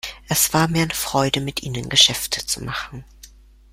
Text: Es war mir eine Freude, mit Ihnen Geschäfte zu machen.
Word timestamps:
Es 0.27 0.51
war 0.51 0.67
mir 0.67 0.81
eine 0.81 0.95
Freude, 0.95 1.41
mit 1.41 1.61
Ihnen 1.61 1.87
Geschäfte 1.87 2.43
zu 2.43 2.63
machen. 2.63 3.03